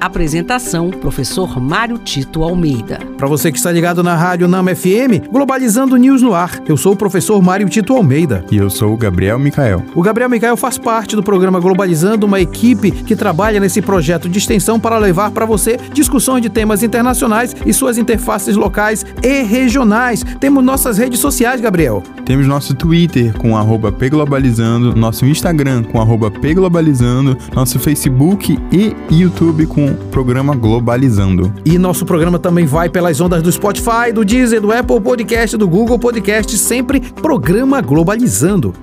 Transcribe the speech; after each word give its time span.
Apresentação: 0.00 0.90
Professor 0.90 1.60
Mário 1.60 1.98
Tito 1.98 2.42
Almeida. 2.42 2.98
Para 3.18 3.28
você 3.28 3.52
que 3.52 3.58
está 3.58 3.70
ligado 3.70 4.02
na 4.02 4.16
Rádio 4.16 4.48
Nama 4.48 4.74
FM, 4.74 5.28
Globalizando 5.30 5.96
News 5.96 6.22
no 6.22 6.32
ar. 6.32 6.58
Eu 6.66 6.76
sou 6.76 6.94
o 6.94 6.96
professor 6.96 7.40
Mário 7.42 7.68
Tito 7.68 7.94
Almeida. 7.94 8.42
E 8.50 8.56
eu 8.56 8.70
sou 8.70 8.94
o 8.94 8.96
Gabriel 8.96 9.38
Micael. 9.38 9.84
O 9.94 10.00
Gabriel 10.00 10.30
Micael 10.30 10.56
faz 10.56 10.78
parte 10.78 11.14
do 11.14 11.22
programa 11.22 11.60
Globalizando, 11.60 12.24
uma 12.24 12.40
equipe 12.40 12.90
que 12.90 13.14
trabalha 13.14 13.60
nesse 13.60 13.82
projeto 13.82 14.28
de 14.28 14.38
extensão 14.38 14.80
para 14.80 14.96
levar 14.96 15.30
para 15.32 15.44
você 15.44 15.78
discussões 15.92 16.40
de 16.40 16.48
temas 16.48 16.82
internacionais 16.82 17.54
e 17.66 17.72
suas 17.74 17.98
interfaces 17.98 18.56
locais 18.56 19.04
e 19.22 19.42
regionais. 19.42 20.24
Temos 20.40 20.64
nossas 20.64 20.96
redes 20.96 21.20
sociais, 21.20 21.60
Gabriel. 21.60 22.02
Temos 22.24 22.46
nosso 22.46 22.74
Twitter 22.74 23.36
com 23.36 23.56
arroba 23.56 23.92
pglobalizando, 23.92 24.94
nosso 24.96 25.26
Instagram 25.26 25.82
com 25.82 26.00
arroba 26.00 26.30
pglobalizando, 26.30 27.36
nosso 27.54 27.78
Facebook 27.78 28.58
e 28.72 28.94
YouTube 29.10 29.66
com 29.66 29.89
programa 30.10 30.54
Globalizando. 30.54 31.52
E 31.64 31.78
nosso 31.78 32.04
programa 32.04 32.38
também 32.38 32.66
vai 32.66 32.88
pelas 32.88 33.20
ondas 33.20 33.42
do 33.42 33.50
Spotify, 33.50 34.12
do 34.12 34.24
Deezer, 34.24 34.60
do 34.60 34.72
Apple 34.72 35.00
Podcast, 35.00 35.56
do 35.56 35.68
Google 35.68 35.98
Podcast, 35.98 36.56
sempre 36.58 37.00
programa 37.00 37.80
Globalizando. 37.80 38.74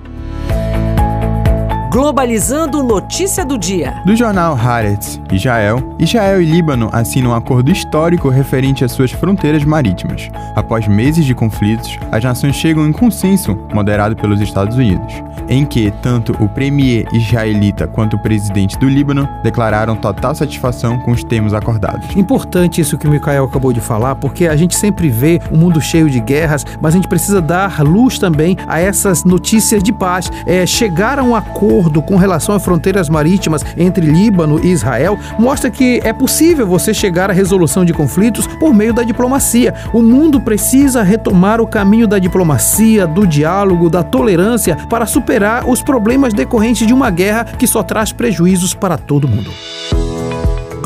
Globalizando 1.98 2.80
notícia 2.80 3.44
do 3.44 3.58
dia. 3.58 4.00
Do 4.06 4.14
jornal 4.14 4.54
Haaretz, 4.54 5.20
Israel. 5.32 5.82
Israel 5.98 6.40
e 6.40 6.44
Líbano 6.44 6.88
assinam 6.92 7.32
um 7.32 7.34
acordo 7.34 7.72
histórico 7.72 8.28
referente 8.28 8.84
às 8.84 8.92
suas 8.92 9.10
fronteiras 9.10 9.64
marítimas. 9.64 10.30
Após 10.54 10.86
meses 10.86 11.24
de 11.24 11.34
conflitos, 11.34 11.98
as 12.12 12.22
nações 12.22 12.54
chegam 12.54 12.86
em 12.86 12.92
consenso, 12.92 13.58
moderado 13.74 14.14
pelos 14.14 14.40
Estados 14.40 14.76
Unidos 14.76 15.12
em 15.48 15.64
que 15.64 15.90
tanto 16.02 16.32
o 16.42 16.48
premier 16.48 17.06
israelita 17.12 17.86
quanto 17.86 18.16
o 18.16 18.18
presidente 18.18 18.78
do 18.78 18.88
Líbano 18.88 19.28
declararam 19.42 19.96
total 19.96 20.34
satisfação 20.34 20.98
com 20.98 21.10
os 21.10 21.24
termos 21.24 21.54
acordados. 21.54 22.14
Importante 22.16 22.80
isso 22.80 22.98
que 22.98 23.08
o 23.08 23.10
Mikael 23.10 23.44
acabou 23.44 23.72
de 23.72 23.80
falar, 23.80 24.14
porque 24.16 24.46
a 24.46 24.56
gente 24.56 24.76
sempre 24.76 25.08
vê 25.08 25.40
um 25.50 25.56
mundo 25.56 25.80
cheio 25.80 26.10
de 26.10 26.20
guerras, 26.20 26.64
mas 26.80 26.94
a 26.94 26.96
gente 26.96 27.08
precisa 27.08 27.40
dar 27.40 27.82
luz 27.82 28.18
também 28.18 28.56
a 28.66 28.78
essas 28.78 29.24
notícias 29.24 29.82
de 29.82 29.92
paz. 29.92 30.30
É, 30.46 30.66
chegar 30.66 31.18
a 31.18 31.22
um 31.22 31.34
acordo 31.34 31.87
com 32.02 32.16
relação 32.16 32.54
às 32.54 32.64
fronteiras 32.64 33.08
marítimas 33.08 33.64
entre 33.76 34.04
Líbano 34.04 34.60
e 34.62 34.68
Israel 34.68 35.18
mostra 35.38 35.70
que 35.70 36.00
é 36.04 36.12
possível 36.12 36.66
você 36.66 36.92
chegar 36.92 37.30
à 37.30 37.32
resolução 37.32 37.84
de 37.84 37.92
conflitos 37.92 38.46
por 38.46 38.74
meio 38.74 38.92
da 38.92 39.02
diplomacia. 39.02 39.74
O 39.92 40.02
mundo 40.02 40.40
precisa 40.40 41.02
retomar 41.02 41.60
o 41.60 41.66
caminho 41.66 42.06
da 42.06 42.18
diplomacia, 42.18 43.06
do 43.06 43.26
diálogo, 43.26 43.88
da 43.88 44.02
tolerância 44.02 44.76
para 44.88 45.06
superar 45.06 45.68
os 45.68 45.82
problemas 45.82 46.34
decorrentes 46.34 46.86
de 46.86 46.92
uma 46.92 47.10
guerra 47.10 47.44
que 47.44 47.66
só 47.66 47.82
traz 47.82 48.12
prejuízos 48.12 48.74
para 48.74 48.98
todo 48.98 49.28
mundo. 49.28 49.50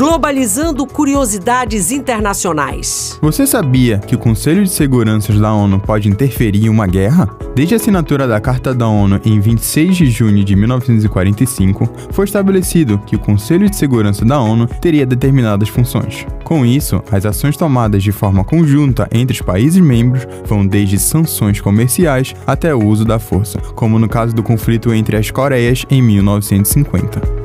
Globalizando 0.02 0.84
curiosidades 0.84 1.92
internacionais. 1.92 3.16
Você 3.22 3.46
sabia 3.46 3.98
que 3.98 4.16
o 4.16 4.18
Conselho 4.18 4.64
de 4.64 4.70
Segurança 4.70 5.32
da 5.32 5.54
ONU 5.54 5.78
pode 5.78 6.08
interferir 6.08 6.64
em 6.64 6.68
uma 6.68 6.88
guerra? 6.88 7.28
Desde 7.54 7.74
a 7.74 7.76
assinatura 7.76 8.26
da 8.26 8.40
Carta 8.40 8.74
da 8.74 8.88
ONU 8.88 9.20
em 9.24 9.38
26 9.38 9.96
de 9.96 10.10
junho 10.10 10.42
de 10.42 10.56
1945, 10.56 11.88
foi 12.10 12.24
estabelecido 12.24 12.98
que 13.06 13.14
o 13.14 13.18
Conselho 13.20 13.70
de 13.70 13.76
Segurança 13.76 14.24
da 14.24 14.40
ONU 14.40 14.66
teria 14.80 15.06
determinadas 15.06 15.68
funções. 15.68 16.26
Com 16.42 16.66
isso, 16.66 17.00
as 17.08 17.24
ações 17.24 17.56
tomadas 17.56 18.02
de 18.02 18.10
forma 18.10 18.42
conjunta 18.42 19.08
entre 19.12 19.36
os 19.36 19.40
países 19.40 19.80
membros 19.80 20.26
vão 20.44 20.66
desde 20.66 20.98
sanções 20.98 21.60
comerciais 21.60 22.34
até 22.44 22.74
o 22.74 22.84
uso 22.84 23.04
da 23.04 23.20
força, 23.20 23.60
como 23.76 24.00
no 24.00 24.08
caso 24.08 24.34
do 24.34 24.42
conflito 24.42 24.92
entre 24.92 25.16
as 25.16 25.30
Coreias 25.30 25.86
em 25.88 26.02
1950. 26.02 27.42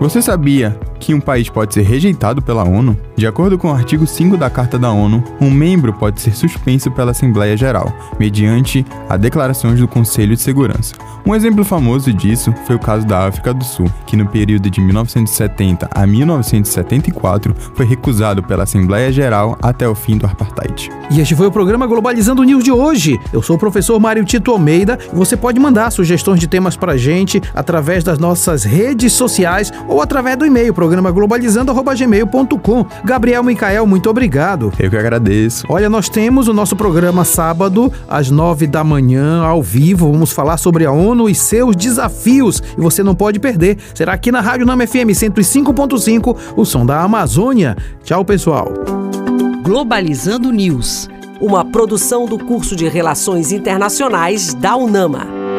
Você 0.00 0.22
sabia 0.22 0.76
que 1.02 1.12
um 1.12 1.20
país 1.20 1.48
pode 1.48 1.74
ser 1.74 1.82
rejeitado 1.82 2.40
pela 2.40 2.62
ONU, 2.62 2.96
de 3.16 3.26
acordo 3.26 3.58
com 3.58 3.68
o 3.68 3.74
artigo 3.74 4.06
5 4.06 4.36
da 4.36 4.48
Carta 4.48 4.78
da 4.78 4.92
ONU, 4.92 5.22
um 5.40 5.50
membro 5.50 5.92
pode 5.92 6.20
ser 6.20 6.32
suspenso 6.32 6.92
pela 6.92 7.10
Assembleia 7.10 7.56
Geral, 7.56 7.92
mediante 8.20 8.86
a 9.08 9.16
declarações 9.16 9.80
do 9.80 9.88
Conselho 9.88 10.36
de 10.36 10.40
Segurança. 10.40 10.94
Um 11.26 11.34
exemplo 11.34 11.64
famoso 11.64 12.12
disso 12.12 12.52
foi 12.66 12.76
o 12.76 12.80
caso 12.80 13.06
da 13.06 13.26
África 13.26 13.52
do 13.52 13.64
Sul, 13.64 13.88
que 14.06 14.16
no 14.16 14.26
período 14.26 14.68
de 14.68 14.80
1970 14.80 15.88
a 15.90 16.06
1974 16.06 17.54
foi 17.74 17.86
recusado 17.86 18.42
pela 18.42 18.64
Assembleia 18.64 19.12
Geral 19.12 19.56
até 19.62 19.88
o 19.88 19.94
fim 19.94 20.16
do 20.16 20.26
apartheid. 20.26 20.90
E 21.10 21.20
este 21.20 21.36
foi 21.36 21.46
o 21.46 21.52
programa 21.52 21.86
Globalizando 21.86 22.42
News 22.42 22.64
de 22.64 22.72
hoje. 22.72 23.20
Eu 23.32 23.42
sou 23.42 23.56
o 23.56 23.58
professor 23.58 24.00
Mário 24.00 24.24
Tito 24.24 24.50
Almeida 24.50 24.98
e 25.12 25.14
você 25.14 25.36
pode 25.36 25.60
mandar 25.60 25.90
sugestões 25.90 26.40
de 26.40 26.48
temas 26.48 26.76
para 26.76 26.96
gente 26.96 27.40
através 27.54 28.02
das 28.02 28.18
nossas 28.18 28.64
redes 28.64 29.12
sociais 29.12 29.72
ou 29.86 30.00
através 30.00 30.36
do 30.36 30.46
e-mail 30.46 30.74
programa 30.92 31.10
globalizando@gmail.com. 31.10 32.86
Gabriel 33.04 33.42
Micael, 33.42 33.86
muito 33.86 34.10
obrigado. 34.10 34.72
Eu 34.78 34.90
que 34.90 34.96
agradeço. 34.96 35.64
Olha, 35.68 35.88
nós 35.88 36.08
temos 36.08 36.48
o 36.48 36.52
nosso 36.52 36.76
programa 36.76 37.24
sábado 37.24 37.90
às 38.08 38.30
nove 38.30 38.66
da 38.66 38.84
manhã 38.84 39.42
ao 39.42 39.62
vivo. 39.62 40.12
Vamos 40.12 40.32
falar 40.32 40.56
sobre 40.56 40.84
a 40.84 40.92
ONU 40.92 41.12
ONU 41.12 41.28
e 41.28 41.34
seus 41.34 41.76
desafios. 41.76 42.62
E 42.76 42.80
você 42.80 43.02
não 43.02 43.14
pode 43.14 43.38
perder. 43.38 43.78
Será 43.94 44.14
aqui 44.14 44.32
na 44.32 44.40
Rádio 44.40 44.66
Nama 44.66 44.86
FM 44.86 45.12
105.5, 45.12 46.36
o 46.56 46.64
som 46.64 46.84
da 46.84 47.00
Amazônia. 47.00 47.76
Tchau, 48.02 48.24
pessoal. 48.24 48.72
Globalizando 49.62 50.50
News, 50.50 51.08
uma 51.40 51.64
produção 51.64 52.26
do 52.26 52.38
curso 52.38 52.74
de 52.74 52.88
Relações 52.88 53.52
Internacionais 53.52 54.54
da 54.54 54.76
UNAMA. 54.76 55.51